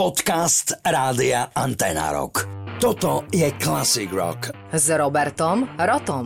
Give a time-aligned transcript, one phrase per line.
[0.00, 2.48] Podcast Rádia Antena Rock.
[2.80, 4.48] Toto je Classic Rock.
[4.72, 6.24] S Robertom Rotom.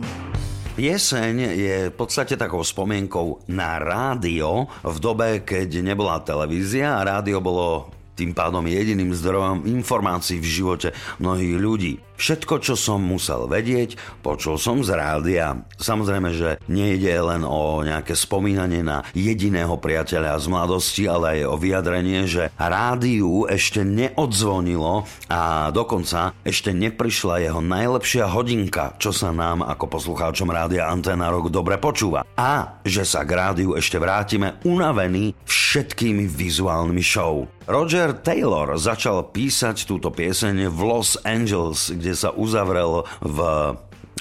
[0.79, 7.43] Pieseň je v podstate takou spomienkou na rádio v dobe, keď nebola televízia a rádio
[7.43, 11.93] bolo tým pádom jediným zdrojom informácií v živote mnohých ľudí.
[12.15, 15.67] Všetko, čo som musel vedieť, počul som z rádia.
[15.75, 21.55] Samozrejme, že nejde len o nejaké spomínanie na jediného priateľa z mladosti, ale aj o
[21.59, 29.67] vyjadrenie, že rádiu ešte neodzvonilo a dokonca ešte neprišla jeho najlepšia hodinka, čo sa nám
[29.67, 32.23] ako poslucháčom rádia Antena Rock dobre počúva.
[32.39, 37.43] A že sa k rádiu ešte vrátime unavení všetkými vizuálnymi show.
[37.65, 43.39] Roger Taylor začal písať túto pieseň v Los Angeles, kde sa uzavrel v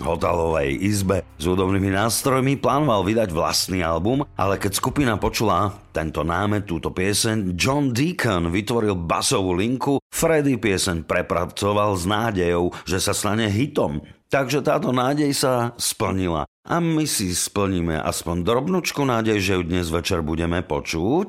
[0.01, 6.65] hotelovej izbe s hudobnými nástrojmi, plánoval vydať vlastný album, ale keď skupina počula tento námet,
[6.65, 13.47] túto pieseň, John Deacon vytvoril basovú linku, Freddy pieseň prepracoval s nádejou, že sa stane
[13.47, 14.03] hitom.
[14.33, 16.49] Takže táto nádej sa splnila.
[16.65, 21.29] A my si splníme aspoň drobnúčku nádej, že ju dnes večer budeme počuť.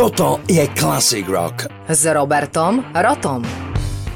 [0.00, 1.68] Toto je Classic Rock.
[1.84, 3.44] S Robertom Rotom.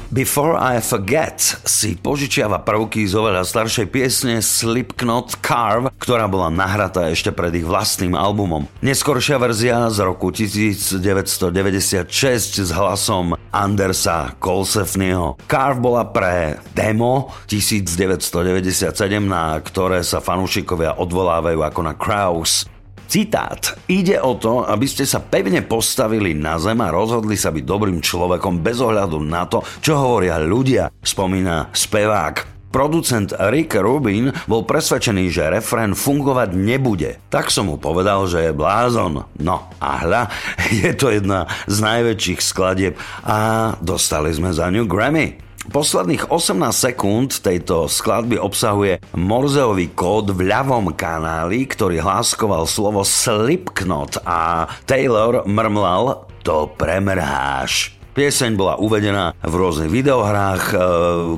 [0.09, 7.13] Before I Forget si požičiava prvky z oveľa staršej piesne Slipknot Carve, ktorá bola nahratá
[7.13, 8.65] ešte pred ich vlastným albumom.
[8.81, 15.37] Neskoršia verzia z roku 1996 s hlasom Andersa Colsefnyho.
[15.45, 18.89] Carve bola pre demo 1997,
[19.21, 22.65] na ktoré sa fanúšikovia odvolávajú ako na Kraus.
[23.05, 23.77] Citát.
[23.87, 28.01] Ide o to, aby ste sa pevne postavili na zem a rozhodli sa byť dobrým
[28.01, 32.55] človekom bez ohľadu na to, čo hovoria ľudia, spomína spevák.
[32.75, 37.23] Producent Rick Rubin bol presvedčený, že refrén fungovať nebude.
[37.31, 39.23] Tak som mu povedal, že je blázon.
[39.39, 40.27] No a hľa,
[40.83, 45.44] je to jedna z najväčších skladieb a dostali sme za ňu Grammy.
[45.65, 54.21] Posledných 18 sekúnd tejto skladby obsahuje morzeový kód v ľavom kanáli, ktorý hláskoval slovo Slipknot
[54.21, 57.97] a Taylor mrmlal to premrháš.
[58.13, 60.77] Pieseň bola uvedená v rôznych videohrách, e,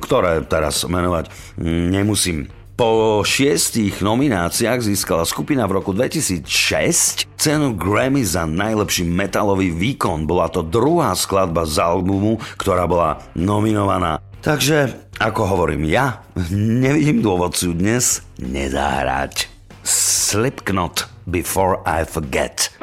[0.04, 1.32] ktoré teraz menovať
[1.64, 2.52] nemusím.
[2.78, 10.30] Po šiestich nomináciách získala skupina v roku 2006 cenu Grammy za najlepší metalový výkon.
[10.30, 14.22] Bola to druhá skladba z albumu, ktorá bola nominovaná.
[14.46, 16.22] Takže, ako hovorím ja,
[16.54, 19.50] nevidím dôvod si dnes nezahrať.
[19.82, 22.78] Slipknot Before I Forget.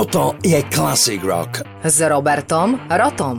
[0.00, 1.60] Toto je Classic Rock.
[1.84, 3.36] S Robertom Rotom.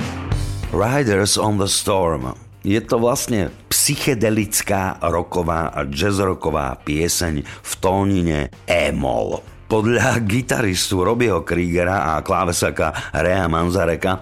[0.69, 2.37] Riders on the Storm.
[2.61, 9.41] Je to vlastne psychedelická roková a jazzroková pieseň v tónine E-moll.
[9.65, 14.21] Podľa gitaristu Robbieho Kriegera a klávesaka Rea Manzareka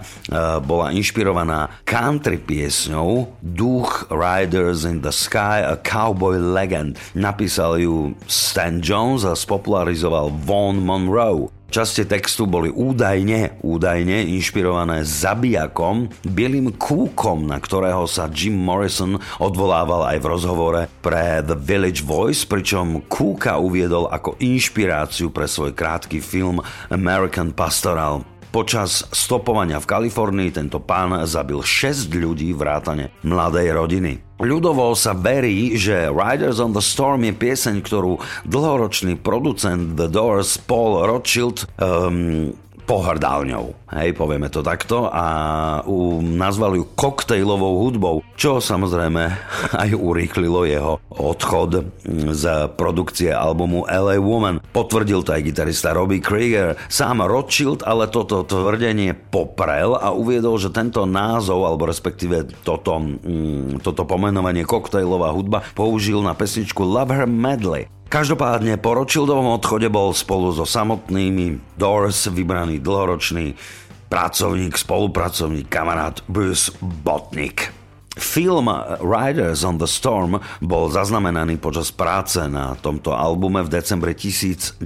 [0.64, 6.96] bola inšpirovaná country piesňou Duch Riders in the Sky, a Cowboy Legend.
[7.12, 11.59] Napísal ju Stan Jones a spopularizoval Vaughn Monroe.
[11.70, 20.10] Časti textu boli údajne, údajne inšpirované zabijakom, bielým kúkom, na ktorého sa Jim Morrison odvolával
[20.10, 26.18] aj v rozhovore pre The Village Voice, pričom kúka uviedol ako inšpiráciu pre svoj krátky
[26.18, 26.58] film
[26.90, 28.26] American Pastoral.
[28.50, 34.12] Počas stopovania v Kalifornii tento pán zabil 6 ľudí vrátane mladej rodiny.
[34.42, 38.18] Ľudovo sa verí, že Riders on the Storm je pieseň, ktorú
[38.50, 42.50] dlhoročný producent The Doors Paul Rothschild um,
[42.90, 43.70] pohrdal ňou.
[43.90, 45.26] Hej, povieme to takto a
[45.82, 49.22] u, nazval ju koktejlovou hudbou, čo samozrejme
[49.82, 51.90] aj urýchlilo jeho odchod
[52.30, 52.44] z
[52.78, 54.62] produkcie albumu LA Woman.
[54.70, 56.78] Potvrdil to aj gitarista Robbie Krieger.
[56.86, 63.82] Sám Rothschild ale toto tvrdenie poprel a uviedol, že tento názov, alebo respektíve toto, mm,
[63.82, 67.90] toto pomenovanie koktejlová hudba použil na pesničku Love Her Medley.
[68.10, 73.54] Každopádne po Rothschildovom odchode bol spolu so samotnými Doors vybraný dlhoročný
[74.10, 77.70] pracovník, spolupracovník, kamarát Bruce Botnick.
[78.18, 78.66] Film
[78.98, 84.82] Riders on the Storm bol zaznamenaný počas práce na tomto albume v decembri 1970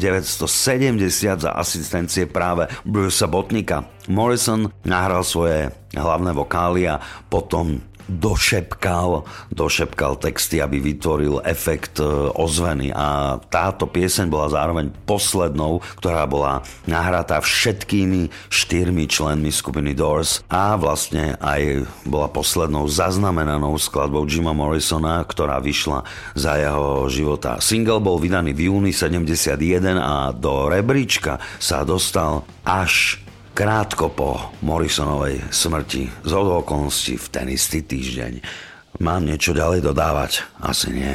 [1.41, 3.89] za asistencie práve Brucea Botnika.
[4.13, 7.01] Morrison nahral svoje hlavné vokály a
[7.33, 12.07] potom došepkal, došepkal texty, aby vytvoril efekt e,
[12.37, 20.45] ozveny a táto pieseň bola zároveň poslednou, ktorá bola nahratá všetkými štyrmi členmi skupiny Doors
[20.53, 26.05] a vlastne aj bola poslednou zaznamenanou skladbou Jima Morrisona, ktorá vyšla
[26.37, 27.59] za jeho života.
[27.65, 33.24] Single bol vydaný v júni 71 a do rebríčka sa dostal až
[33.55, 38.43] krátko po Morrisonovej smrti, z okolností v ten istý týždeň.
[38.99, 40.43] Mám niečo ďalej dodávať?
[40.59, 41.15] Asi nie.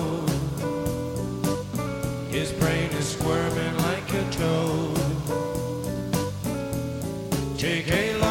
[3.21, 4.97] Squirming like a toad.
[7.55, 8.30] Take a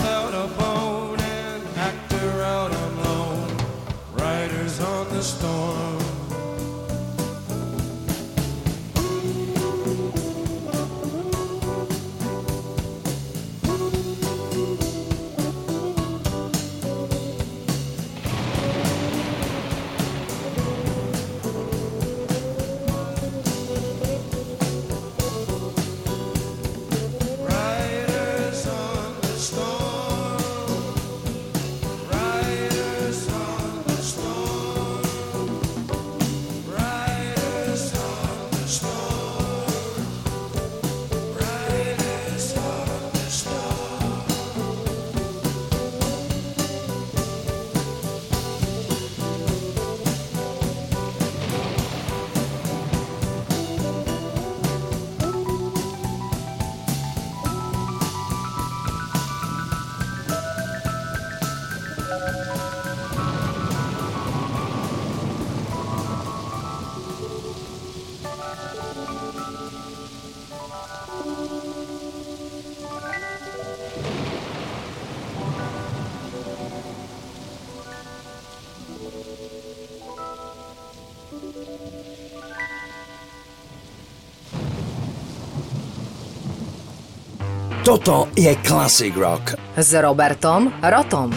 [87.81, 89.57] Toto je Classic Rock.
[89.73, 91.33] S Robertom Rotom.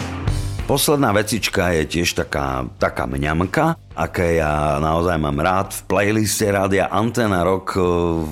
[0.69, 5.73] Posledná vecička je tiež taká, taká mňamka, aké ja naozaj mám rád.
[5.73, 7.81] V playliste Rádia Antena Rock e,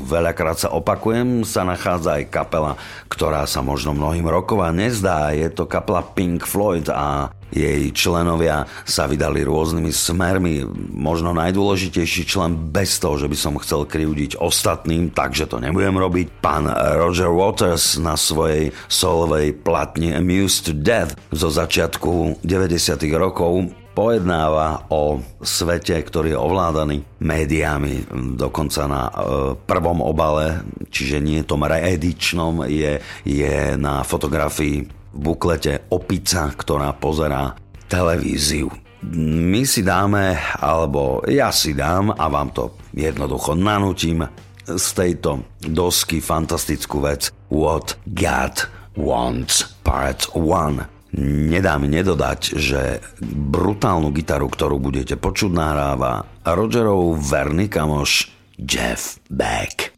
[0.05, 2.77] veľakrát sa opakujem, sa nachádza aj kapela,
[3.09, 5.33] ktorá sa možno mnohým roková nezdá.
[5.33, 10.65] Je to kapela Pink Floyd a jej členovia sa vydali rôznymi smermi.
[10.89, 16.41] Možno najdôležitejší člen bez toho, že by som chcel krivdiť ostatným, takže to nebudem robiť.
[16.41, 16.65] Pán
[16.97, 22.97] Roger Waters na svojej solovej platni Amused to Death zo začiatku 90.
[23.13, 29.11] rokov pojednáva o svete, ktorý je ovládaný médiami, dokonca na e,
[29.53, 37.53] prvom obale, čiže nie tom reedičnom, je, je na fotografii buklete opica, ktorá pozerá
[37.85, 38.73] televíziu.
[39.13, 44.25] My si dáme, alebo ja si dám a vám to jednoducho nanutím
[44.63, 51.19] z tejto dosky fantastickú vec What God Wants Part 1.
[51.51, 59.92] Nedá mi nedodať, že brutálnu gitaru, ktorú budete počuť, nahráva Rogerov verný kamoš Jeff Beck.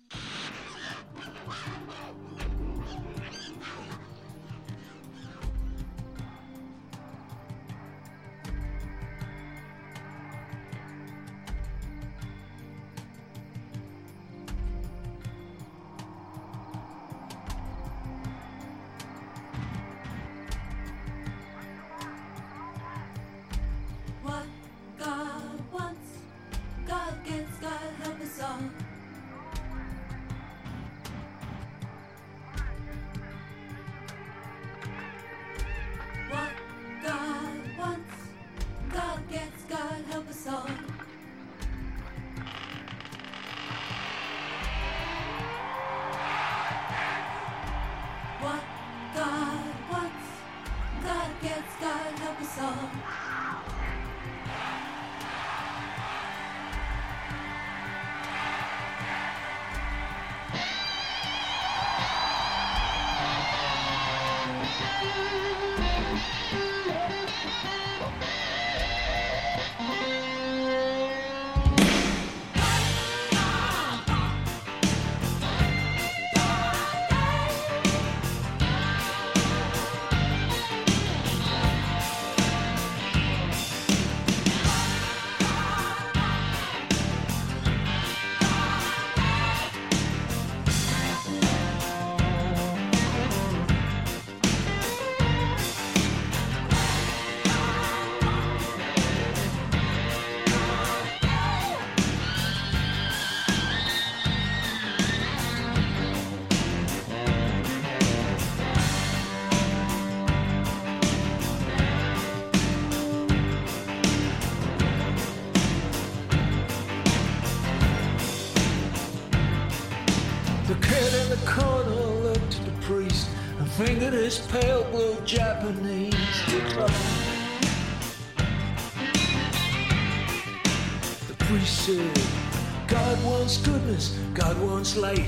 [134.95, 135.27] slate.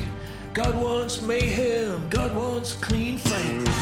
[0.53, 3.76] God wants mayhem, God wants clean fight.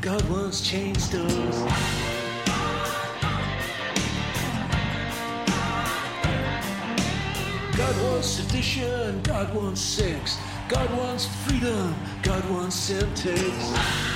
[0.00, 1.56] God once changed us.
[7.76, 10.38] God wants sedition, God wants sex,
[10.68, 14.15] God wants freedom, God wants emptiness.